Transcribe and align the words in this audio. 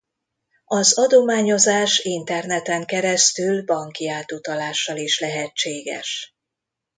Az 0.65 0.97
adományozás 0.99 1.99
interneten 1.99 2.85
keresztül 2.85 3.63
banki 3.65 4.09
átutalással 4.09 4.97
is 4.97 5.19
lehetséges. 5.19 6.35